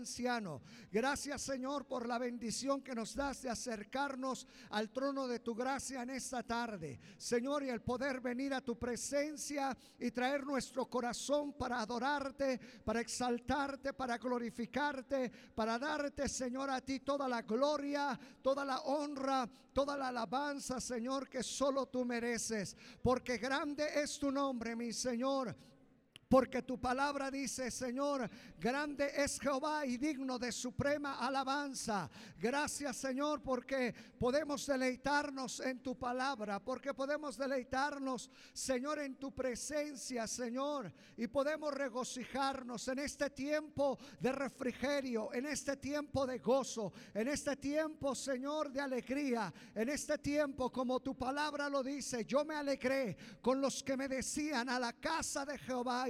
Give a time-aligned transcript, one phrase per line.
[0.00, 0.62] anciano.
[0.90, 6.02] Gracias Señor por la bendición que nos das de acercarnos al trono de tu gracia
[6.02, 6.98] en esta tarde.
[7.16, 13.00] Señor, y el poder venir a tu presencia y traer nuestro corazón para adorarte, para
[13.00, 19.96] exaltarte, para glorificarte, para darte, Señor, a ti toda la gloria, toda la honra, toda
[19.96, 22.76] la alabanza, Señor, que solo tú mereces.
[23.02, 25.54] Porque grande es tu nombre, mi Señor.
[26.30, 32.08] Porque tu palabra dice, Señor, grande es Jehová y digno de suprema alabanza.
[32.38, 40.28] Gracias, Señor, porque podemos deleitarnos en tu palabra, porque podemos deleitarnos, Señor, en tu presencia,
[40.28, 47.26] Señor, y podemos regocijarnos en este tiempo de refrigerio, en este tiempo de gozo, en
[47.26, 52.54] este tiempo, Señor, de alegría, en este tiempo, como tu palabra lo dice, yo me
[52.54, 56.08] alegré con los que me decían a la casa de Jehová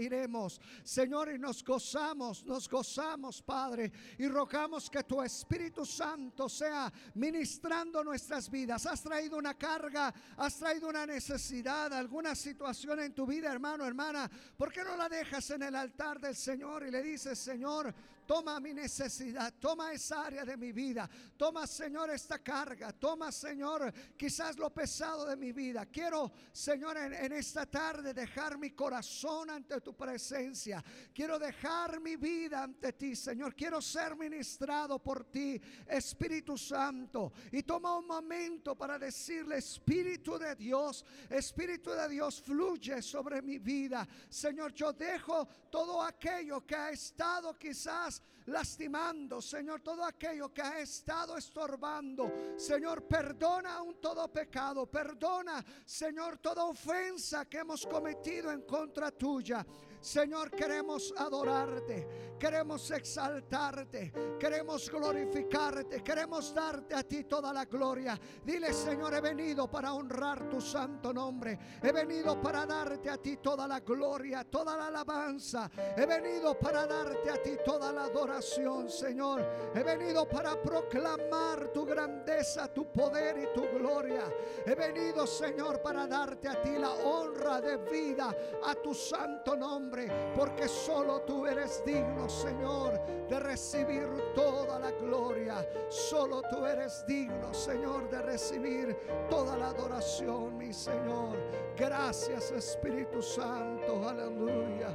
[0.83, 8.03] Señor, y nos gozamos, nos gozamos, Padre, y rogamos que tu Espíritu Santo sea ministrando
[8.03, 8.87] nuestras vidas.
[8.87, 14.31] Has traído una carga, has traído una necesidad, alguna situación en tu vida, hermano, hermana.
[14.57, 17.95] ¿Por qué no la dejas en el altar del Señor y le dices, Señor,
[18.31, 21.11] Toma mi necesidad, toma esa área de mi vida.
[21.37, 22.93] Toma, Señor, esta carga.
[22.93, 25.85] Toma, Señor, quizás lo pesado de mi vida.
[25.87, 30.81] Quiero, Señor, en, esta tarde dejar mi corazón ante tu presencia.
[31.13, 33.53] Quiero dejar mi vida ante ti, Señor.
[33.57, 37.33] Quiero ser ministrado por ti, Espíritu Santo.
[37.51, 43.59] Y toma un momento para decirle, Espíritu de Dios, Espíritu de Dios, fluye sobre mi
[43.59, 44.07] vida.
[44.29, 50.81] Señor, yo dejo todo aquello que ha estado quizás lastimando, Señor, todo aquello que ha
[50.81, 52.55] estado estorbando.
[52.57, 59.65] Señor, perdona un todo pecado, perdona, Señor, toda ofensa que hemos cometido en contra tuya.
[60.01, 68.19] Señor, queremos adorarte, queremos exaltarte, queremos glorificarte, queremos darte a ti toda la gloria.
[68.43, 71.59] Dile, Señor, he venido para honrar tu santo nombre.
[71.83, 75.71] He venido para darte a ti toda la gloria, toda la alabanza.
[75.95, 79.47] He venido para darte a ti toda la adoración, Señor.
[79.75, 84.25] He venido para proclamar tu grandeza, tu poder y tu gloria.
[84.65, 89.90] He venido, Señor, para darte a ti la honra de vida a tu santo nombre
[90.37, 95.67] porque solo tú eres digno, Señor, de recibir toda la gloria.
[95.89, 98.97] Solo tú eres digno, Señor, de recibir
[99.29, 101.37] toda la adoración, mi Señor.
[101.77, 104.91] Gracias, Espíritu Santo, aleluya.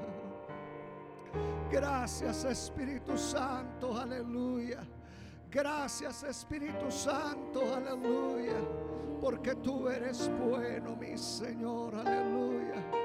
[1.70, 4.80] Gracias, Espíritu Santo, aleluya.
[5.52, 8.56] Gracias, Espíritu Santo, aleluya.
[9.20, 13.05] Porque tú eres bueno, mi Señor, aleluya.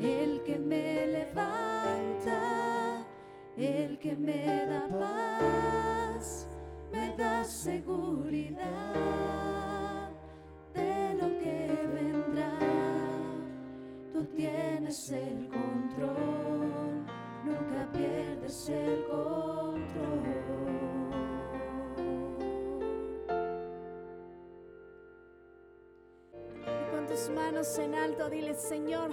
[0.00, 2.38] el que me levanta,
[3.56, 6.48] el que me da paz,
[6.92, 9.06] me da seguridad.
[14.36, 17.06] tienes el control,
[17.44, 19.86] nunca pierdes el control.
[26.90, 29.10] Con tus manos en alto, dile, Señor,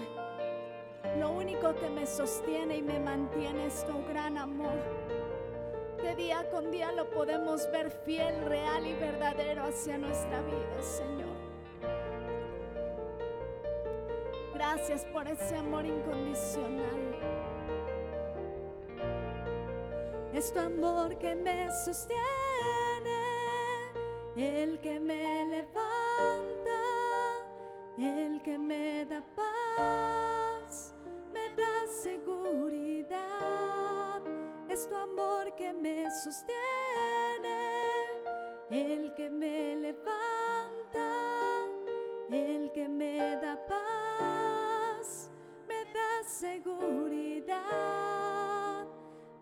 [1.23, 4.77] lo único que me sostiene y me mantiene es tu gran amor.
[6.01, 11.37] Que día con día lo podemos ver fiel, real y verdadero hacia nuestra vida, Señor.
[14.53, 17.15] Gracias por ese amor incondicional.
[20.33, 22.19] Es tu amor que me sostiene,
[24.35, 26.81] el que me levanta,
[27.97, 30.22] el que me da paz,
[35.03, 36.57] amor que me sostiene,
[38.71, 41.11] el que me levanta,
[42.31, 45.29] el que me da paz,
[45.67, 47.53] me da seguridad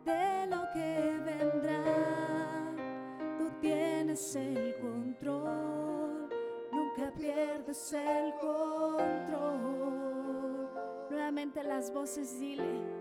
[0.03, 2.75] de lo que vendrá.
[3.37, 6.27] Tú tienes el control,
[6.73, 9.61] nunca pierdes el control.
[11.09, 13.00] Nuevamente las voces dile.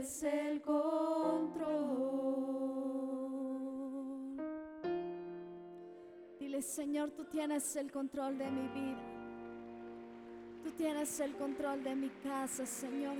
[0.00, 1.60] pierdes el control.
[6.38, 9.02] Dile, Señor, tú tienes el control de mi vida.
[10.64, 13.16] Tú tienes el control de mi casa, Señor.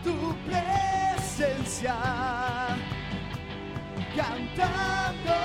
[0.04, 1.96] Tu presencia,
[4.14, 5.43] cantando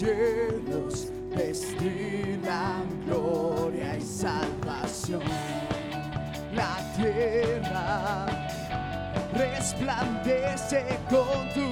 [0.00, 5.22] cielos destilan gloria y salvación.
[6.54, 8.26] La tierra
[9.34, 11.69] resplandece con tu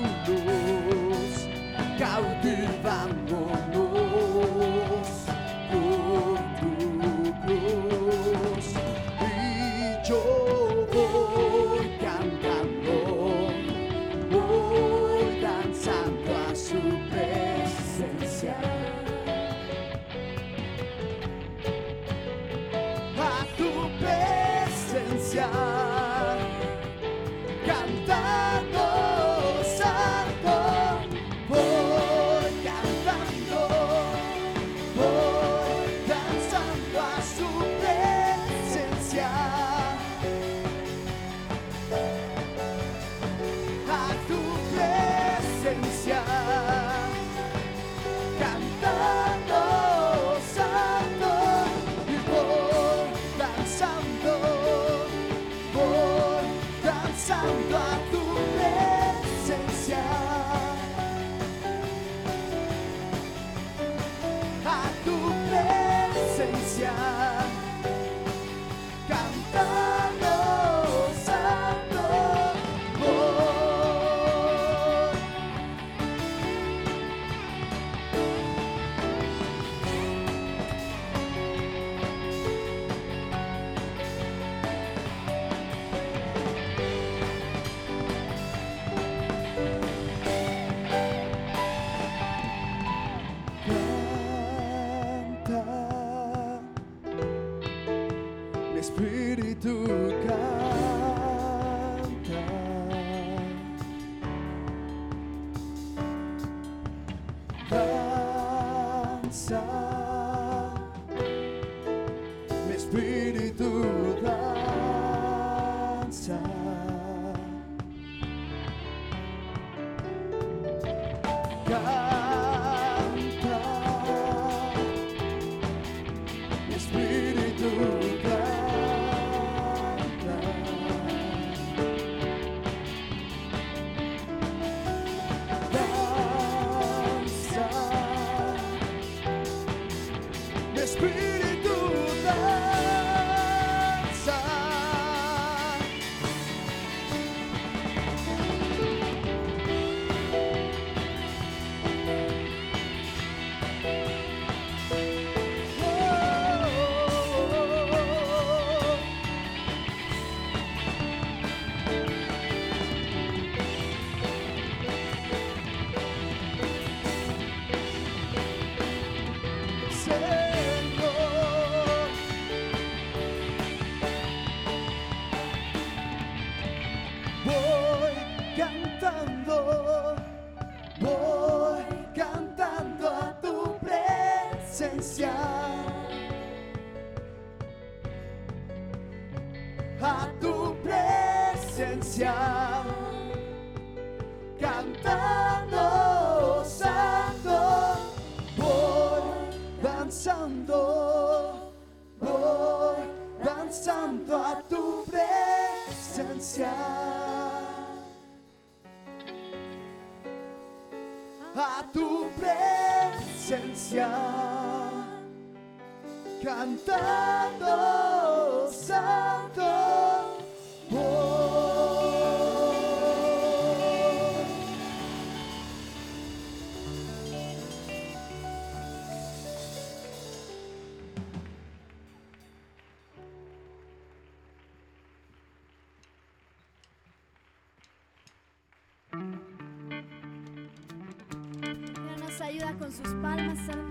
[242.89, 243.88] con sus palmas, hermano.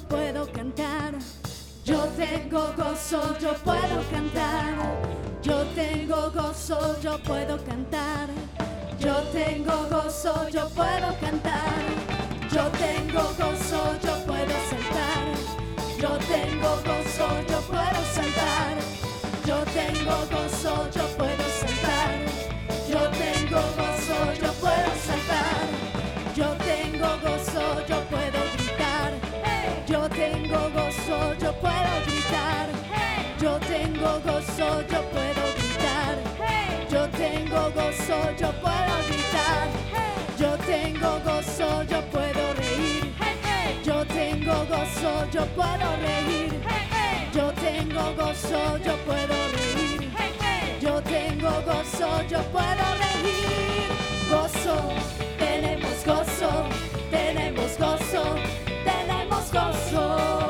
[0.00, 1.14] Puedo cantar.
[1.84, 4.74] Yo tengo gozo, yo puedo cantar.
[5.42, 8.28] Yo tengo gozo, yo puedo cantar.
[8.98, 11.78] Yo tengo gozo, yo puedo cantar.
[12.52, 15.24] Yo tengo gozo, yo puedo saltar.
[16.00, 18.76] Yo tengo gozo, yo puedo saltar.
[19.46, 20.47] Yo tengo gozo,
[31.60, 32.66] puedo gritar.
[33.40, 36.16] Yo tengo gozo, yo puedo gritar.
[36.90, 39.66] Yo tengo gozo, yo puedo gritar.
[40.38, 43.14] Yo tengo gozo, yo puedo reír.
[43.84, 46.60] Yo tengo gozo, yo puedo reír.
[47.34, 50.10] Yo tengo gozo, yo puedo reír.
[50.80, 53.88] Yo tengo gozo, yo puedo reír.
[54.30, 54.76] Gozo,
[55.38, 56.50] tenemos gozo,
[57.10, 58.22] tenemos gozo,
[58.84, 60.47] tenemos gozo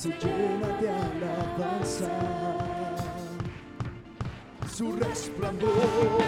[0.00, 2.08] se llena de alabanza.
[4.74, 6.19] Su resplandor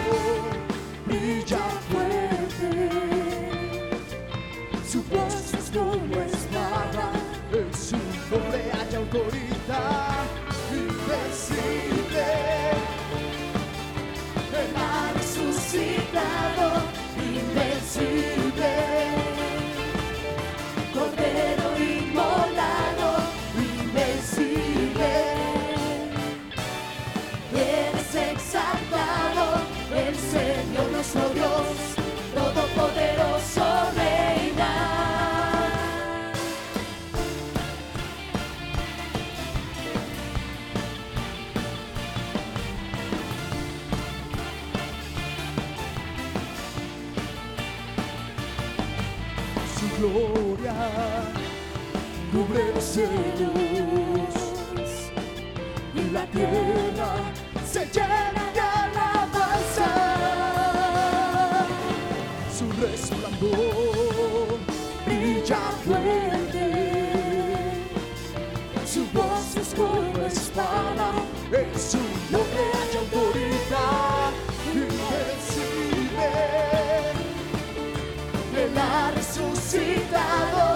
[52.93, 54.35] cielos
[55.95, 57.11] y la tierra
[57.65, 59.89] se llena de alabanza.
[62.55, 64.59] Su resplandor
[65.07, 66.67] brilla fuerte,
[68.85, 71.09] su voz es como espada,
[71.51, 71.97] en su
[72.29, 74.31] nombre hay autoridad
[74.71, 76.29] invencible.
[78.55, 80.72] Él ha resucitado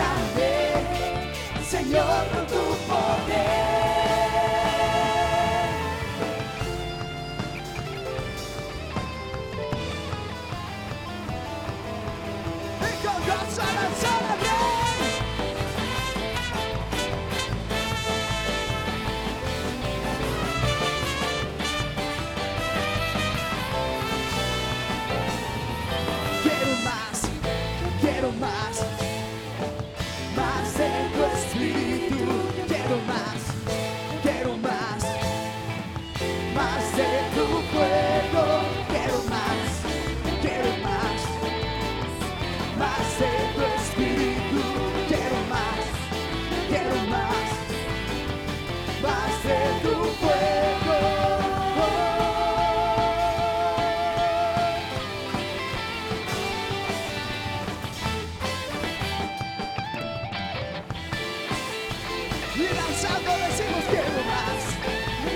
[0.00, 0.29] 참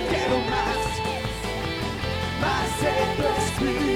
[0.09, 0.83] quiero más,
[2.41, 3.94] más de tu espíritu.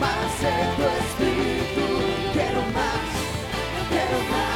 [0.00, 1.86] Más de tu espíritu.
[2.32, 3.08] Quiero más,
[3.90, 4.49] quiero más,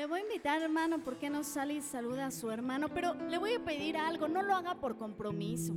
[0.00, 2.88] Le voy a invitar, hermano, ¿por qué no sale y saluda a su hermano?
[2.88, 5.74] Pero le voy a pedir algo, no lo haga por compromiso.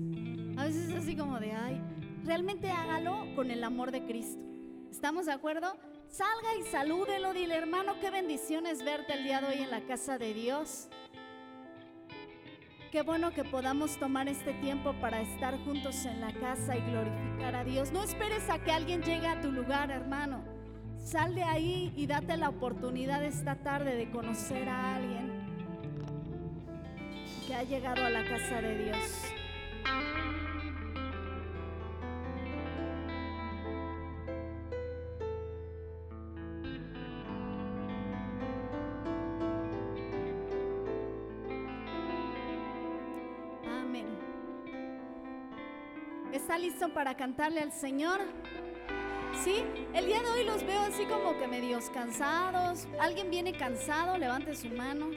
[0.56, 1.82] A veces es así como de, ay,
[2.24, 4.42] realmente hágalo con el amor de Cristo.
[4.90, 5.76] ¿Estamos de acuerdo?
[6.08, 9.82] Salga y salúdelo, dile, hermano, qué bendición es verte el día de hoy en la
[9.82, 10.88] casa de Dios.
[12.94, 17.58] qué bueno que podamos tomar este tiempo para estar juntos en la casa y glorificar
[17.58, 17.92] a Dios.
[17.92, 20.53] No esperes a que alguien llegue a tu lugar, hermano.
[21.04, 25.32] Sal de ahí y date la oportunidad esta tarde de conocer a alguien
[27.46, 28.98] que ha llegado a la casa de Dios.
[43.68, 44.08] Amén.
[46.32, 48.22] ¿Está listo para cantarle al Señor?
[49.42, 49.64] ¿Sí?
[49.94, 52.88] El día de hoy los veo así como que medios cansados.
[53.00, 54.18] ¿Alguien viene cansado?
[54.18, 55.12] Levante su mano.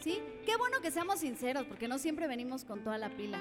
[0.00, 0.22] ¿Sí?
[0.44, 3.40] Qué bueno que seamos sinceros, porque no siempre venimos con toda la pila.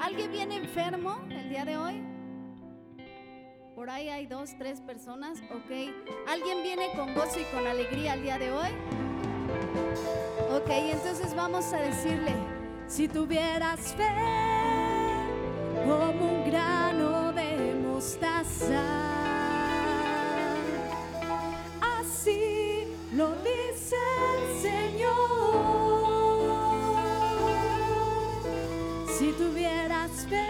[0.00, 2.02] ¿Alguien viene enfermo el día de hoy?
[3.74, 5.40] Por ahí hay dos, tres personas.
[5.50, 5.70] Ok.
[6.28, 8.68] ¿Alguien viene con gozo y con alegría el día de hoy?
[10.50, 12.32] Ok, entonces vamos a decirle,
[12.86, 14.08] si tuvieras fe
[15.84, 19.13] como un grano de mostaza,
[23.16, 23.96] lo dice
[24.34, 25.14] el Señor.
[29.16, 30.48] Si tuvieras fe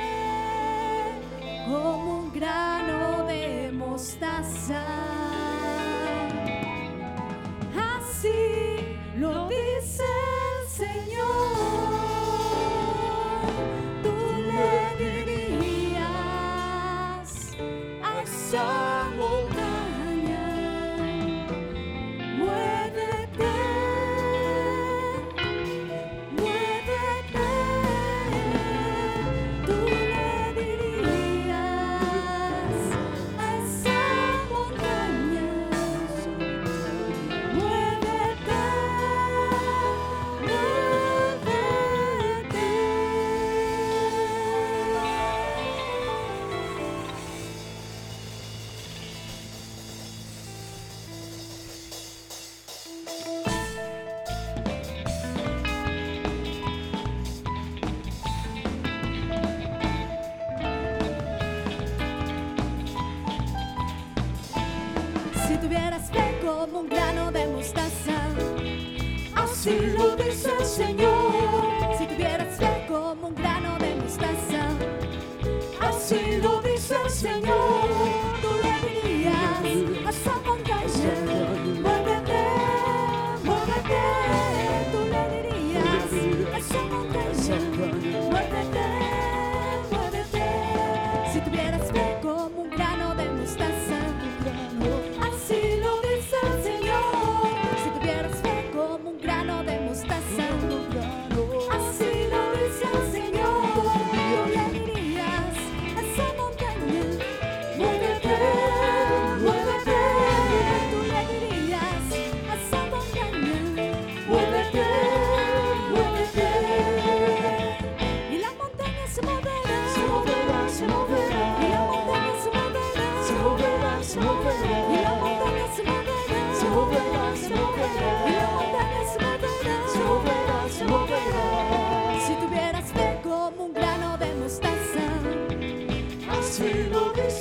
[1.67, 4.83] como un grano de mostaza,
[7.99, 10.05] así lo dice
[10.53, 11.95] el Señor.
[14.03, 14.15] Tú
[14.51, 15.93] le dirías
[18.03, 18.25] a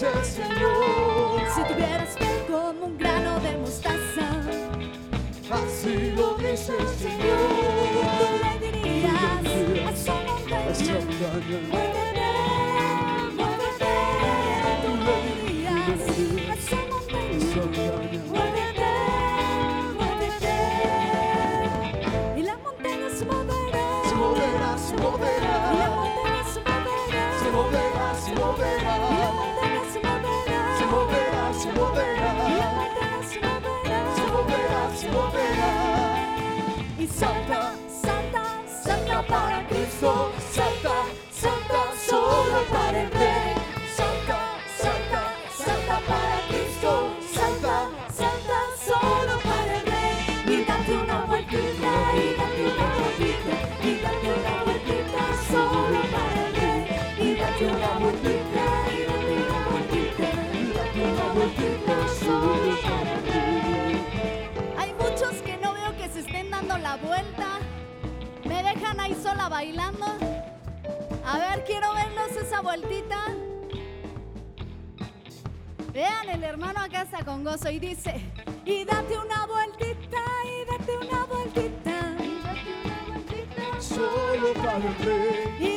[0.03, 4.27] dice el Señor, si tuvieras fe como un grano de mostaza,
[5.51, 7.39] así lo dice el tú Señor.
[8.43, 10.63] le dirías a esa montaña.
[11.69, 12.31] Muévete,
[13.37, 13.93] muévete,
[14.83, 17.37] tú le dirías a esa montaña.
[18.29, 18.91] Muévete,
[19.97, 20.55] muévete.
[22.37, 23.83] Y la montaña se moverá.
[24.09, 25.55] Se moverá, se moverá,
[26.53, 26.91] se moverá.
[27.33, 28.33] se moverá, se Y la moverá, montaña se moverá.
[28.33, 29.62] se moverá, se Y la
[30.93, 32.33] moverá, se moverá.
[33.29, 35.73] se moverá, se moverá.
[36.99, 37.61] Y salta,
[38.03, 38.43] salta,
[38.83, 40.31] salta para Cristo.
[40.51, 40.95] Salta,
[41.41, 43.53] salta, solo para el Rey.
[43.97, 44.39] Salta,
[44.81, 45.21] salta,
[45.57, 46.91] salta para Cristo.
[47.35, 47.75] Salta,
[48.19, 53.55] Salta solo para el rey y date una vueltita y date una vueltita
[53.89, 56.79] y date una vueltita solo para el rey
[57.27, 58.42] y date una vueltita
[64.77, 67.59] Hay muchos que no veo que se estén dando la vuelta.
[68.45, 70.05] Me dejan ahí sola bailando.
[71.25, 73.27] A ver, quiero vernos esa vueltita.
[75.93, 78.15] Vean, el hermano acá está con gozo y dice,
[78.65, 82.15] y date una vueltita, y date una vueltita.
[82.19, 83.81] Y date una vueltita.
[83.81, 85.72] Solo para el rey.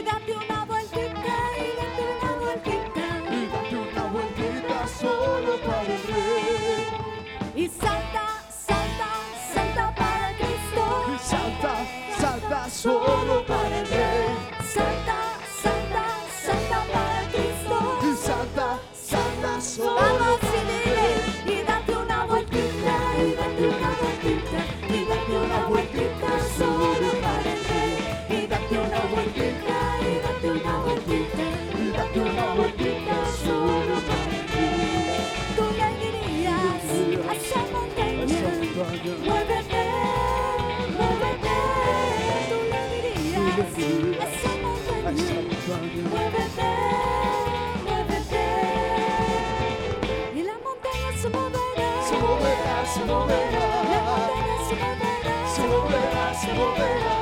[56.47, 57.17] se moverá.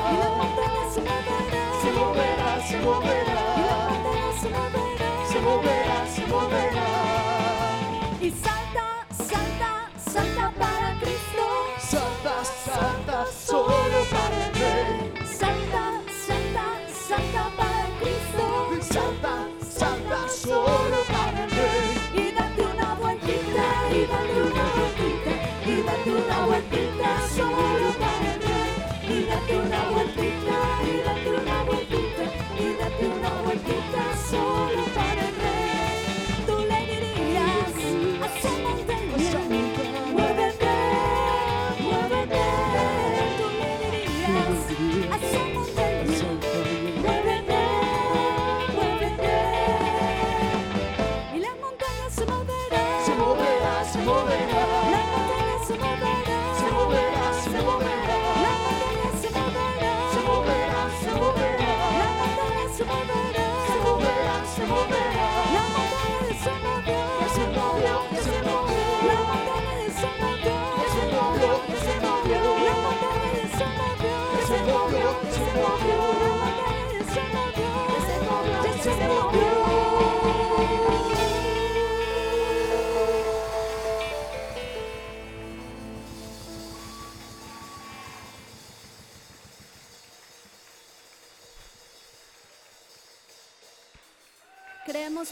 [0.92, 1.62] Se moverá.
[1.80, 3.38] Se moverá, se moverá.
[4.40, 6.06] Se moverá.
[6.06, 6.94] Se moverá,
[29.96, 32.24] y una vueltita
[32.58, 36.44] y una vueltita solo para el rey.
[36.46, 37.72] Tú le dirías,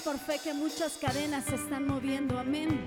[0.05, 2.39] por fe que muchas cadenas se están moviendo.
[2.39, 2.81] Amén.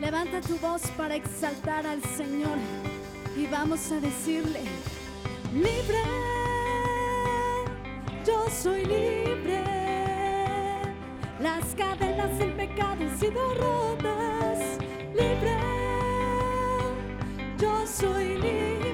[0.00, 2.58] Levanta tu voz para exaltar al Señor
[3.36, 4.60] y vamos a decirle,
[5.52, 6.02] libre,
[8.26, 9.62] yo soy libre.
[11.40, 14.58] Las cadenas del pecado han sido rotas,
[15.14, 15.56] libre,
[17.58, 18.89] yo soy libre.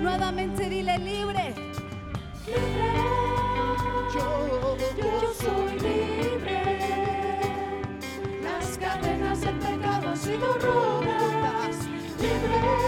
[0.00, 1.52] Nuevamente dile libre.
[2.46, 2.92] Libre.
[4.14, 6.62] Yo, yo, soy libre.
[8.44, 11.76] Las cadenas del pecado han sido rotas.
[12.20, 12.87] Libre.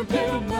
[0.00, 0.59] to build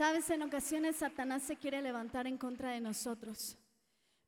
[0.00, 3.58] Sabes, en ocasiones Satanás se quiere levantar en contra de nosotros,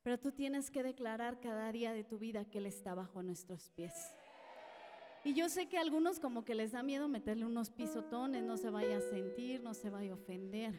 [0.02, 3.70] pero tú tienes que declarar cada día de tu vida que Él está bajo nuestros
[3.70, 3.94] pies.
[5.24, 8.58] Y yo sé que a algunos como que les da miedo meterle unos pisotones, no
[8.58, 10.78] se vaya a sentir, no se vaya a ofender.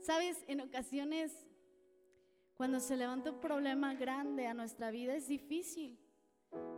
[0.00, 1.46] Sabes, en ocasiones
[2.56, 5.96] cuando se levanta un problema grande a nuestra vida es difícil,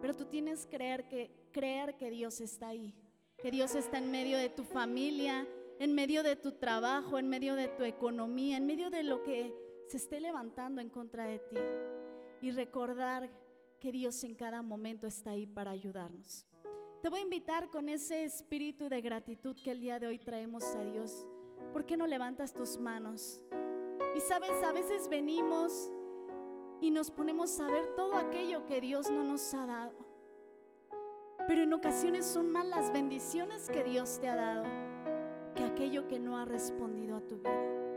[0.03, 2.95] pero tú tienes que creer que, creer que Dios está ahí,
[3.39, 5.49] que Dios está en medio de tu familia,
[5.81, 9.55] en medio de tu trabajo, en medio de tu economía, en medio de lo que
[9.89, 11.57] se esté levantando en contra de ti.
[12.43, 13.31] Y recordar
[13.81, 16.47] que Dios en cada momento está ahí para ayudarnos.
[17.01, 20.63] Te voy a invitar con ese espíritu de gratitud que el día de hoy traemos
[20.75, 21.27] a Dios.
[21.73, 23.41] ¿Por qué no levantas tus manos?
[24.15, 25.91] Y sabes, a veces venimos
[26.83, 29.95] y nos ponemos a ver todo aquello que Dios no nos ha dado.
[31.49, 34.90] Pero en ocasiones son más las bendiciones que Dios te ha dado
[35.55, 37.91] que aquello que no ha respondido a tu vida.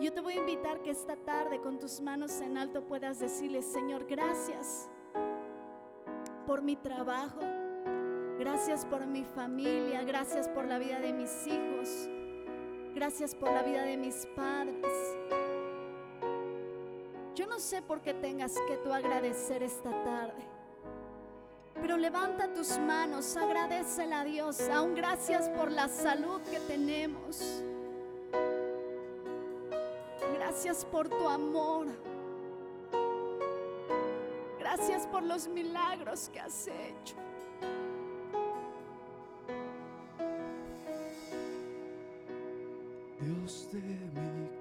[0.00, 3.62] Yo te voy a invitar que esta tarde con tus manos en alto puedas decirle,
[3.62, 4.88] Señor, gracias
[6.46, 7.40] por mi trabajo,
[8.38, 12.08] gracias por mi familia, gracias por la vida de mis hijos,
[12.94, 14.86] gracias por la vida de mis padres.
[17.34, 20.57] Yo no sé por qué tengas que tú agradecer esta tarde.
[21.88, 27.62] Pero levanta tus manos, agradecele a Dios, aún gracias por la salud que tenemos.
[30.34, 31.86] Gracias por tu amor.
[34.58, 37.14] Gracias por los milagros que has hecho.
[43.18, 44.57] Dios de mi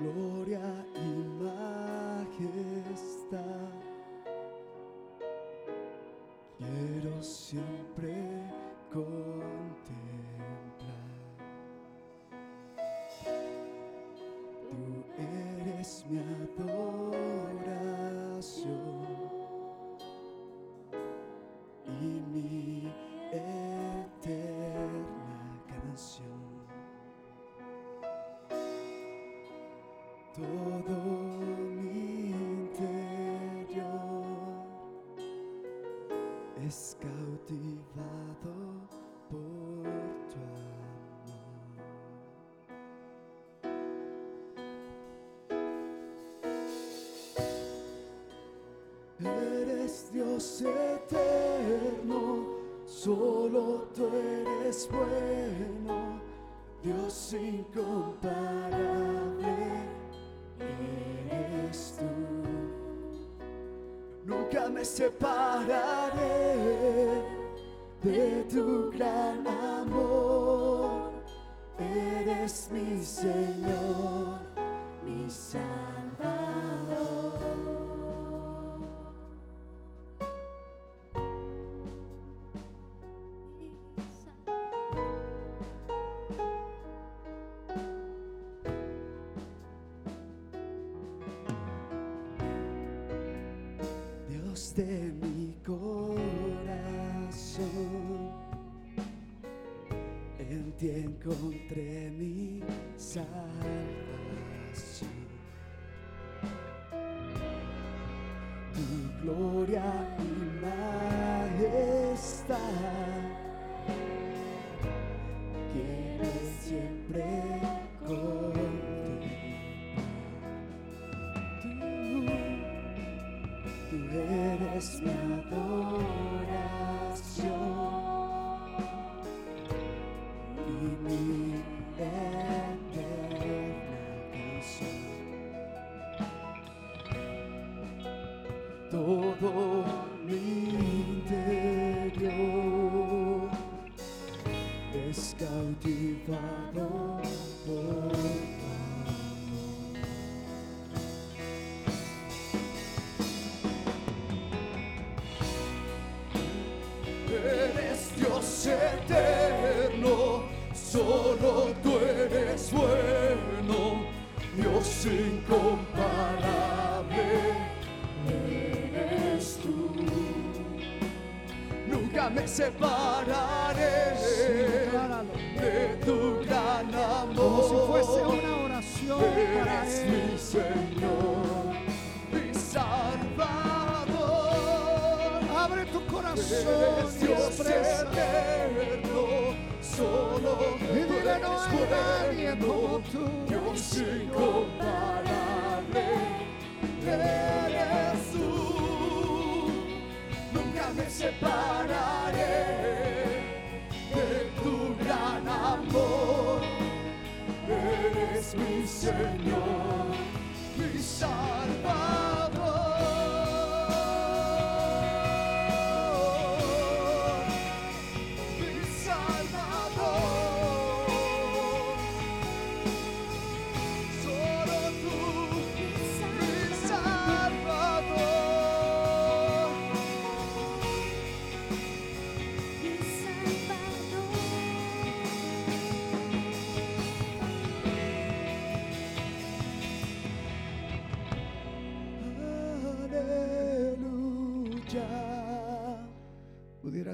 [0.00, 0.64] gloria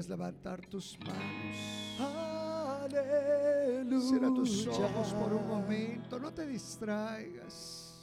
[0.07, 1.57] levantar tus manos.
[2.83, 4.07] Aleluya.
[4.07, 7.93] Cierra tus ojos por un momento, no te distraigas.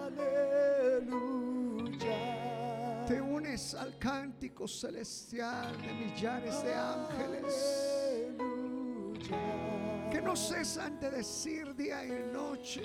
[0.00, 1.18] Aleluya.
[3.06, 7.54] Te unes al cántico celestial de millares de ángeles.
[8.10, 9.38] Aleluya.
[10.10, 12.82] Que no cesan de decir día y noche.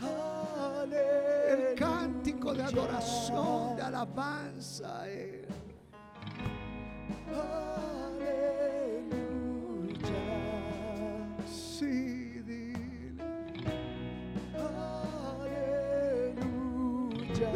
[0.00, 5.47] El cántico de adoración, de alabanza Él.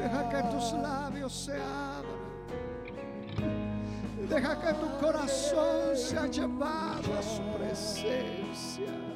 [0.02, 2.02] Deja que tus labios se abran.
[4.28, 9.11] Deja que tu corazón sea llevado a su presencia.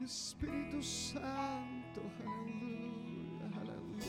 [0.03, 4.03] Espíritu Santo, aleluya, aleluya.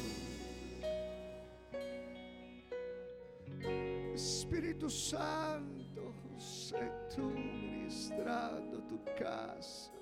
[4.13, 9.93] Espíritu Santo, sé tú ministrando tu casa.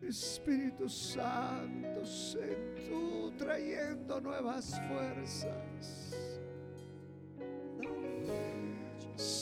[0.00, 2.56] Espíritu Santo, sé
[2.88, 5.65] tú trayendo nuevas fuerzas.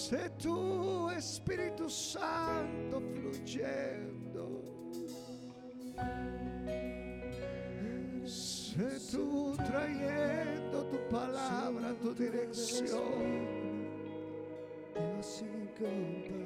[0.05, 4.61] Sé tú, Espíritu Santo, fluyendo.
[8.27, 13.49] Sé tú trayendo tu palabra, tu dirección.
[14.95, 16.45] Dios incomparable.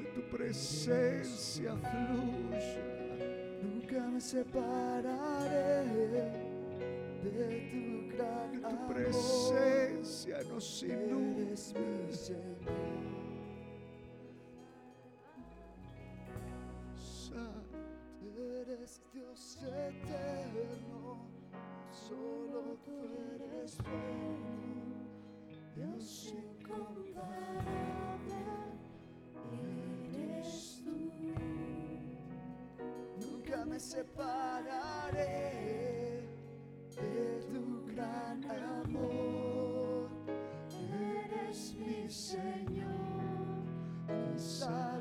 [0.00, 2.82] De tu presencia fluya.
[3.62, 5.84] Nunca me separaré
[7.30, 8.94] de tu gran tu amor.
[8.94, 10.84] presencia nos.
[16.94, 17.78] Santo.
[18.36, 21.28] Eres Dios eterno,
[21.90, 22.92] solo tú
[23.34, 25.08] eres bueno,
[25.74, 28.34] Dios incomparable,
[30.12, 30.96] eres tú.
[33.20, 35.53] Nunca me separaré
[42.14, 42.86] Señor,
[44.06, 44.93] mi Salvador.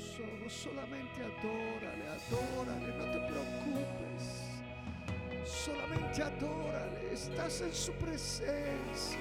[0.00, 4.24] Tus ojos, solamente adórale, adórale, no te preocupes.
[5.44, 9.18] Solamente adórale, estás en su presencia.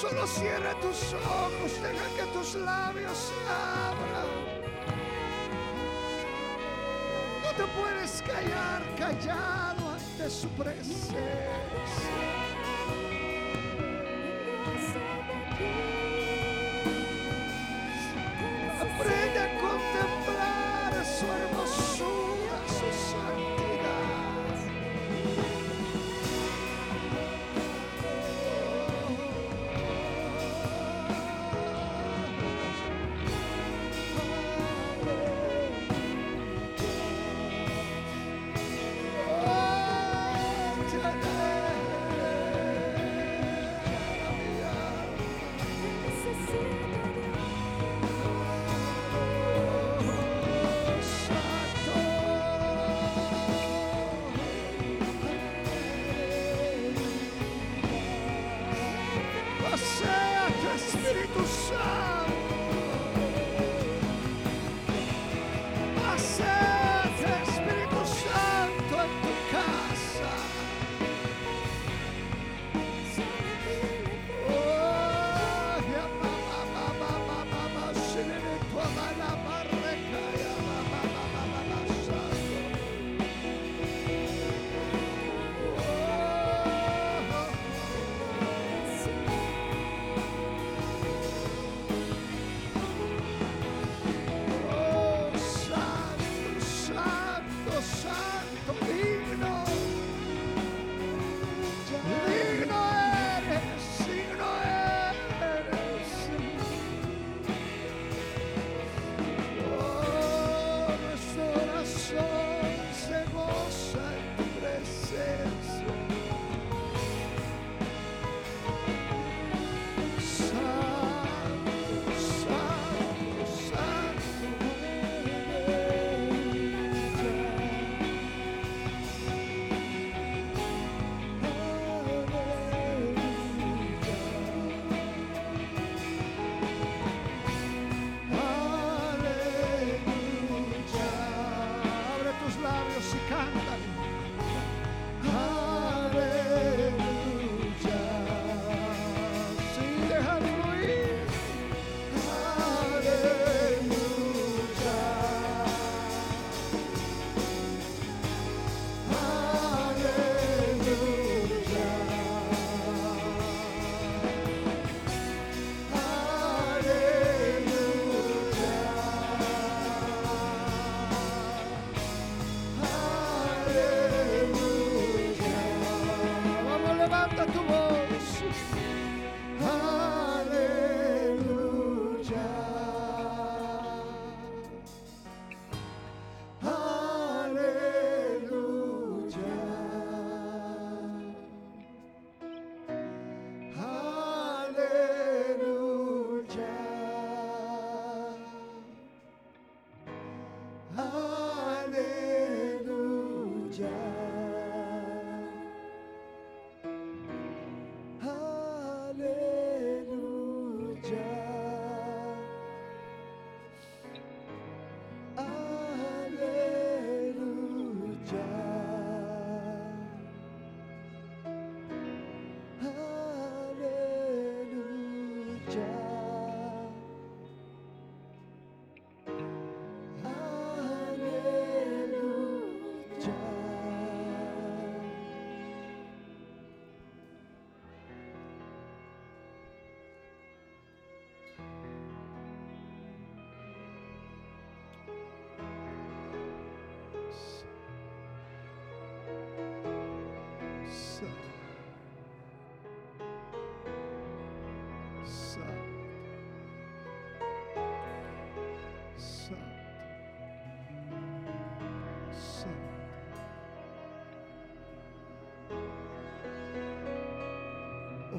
[0.00, 4.26] Solo cierra tus ojos, deja que tus labios hablan.
[7.42, 11.18] No te puedes callar callado ante su presencia.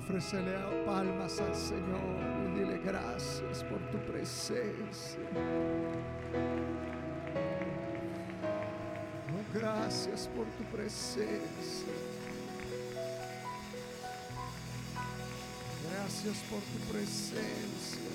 [0.02, 5.20] Ofrécele palmas al Señor dile gracias por tu presencia.
[9.30, 11.94] Oh, gracias por tu presencia.
[15.92, 18.12] Gracias por tu presencia.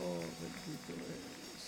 [0.00, 1.64] Oh, bendito eres.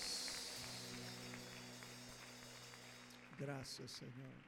[3.38, 4.45] Gracias, Señor.